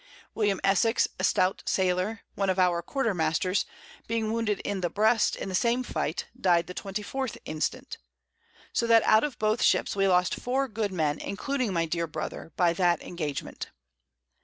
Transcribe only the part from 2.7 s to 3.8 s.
Quarter Masters,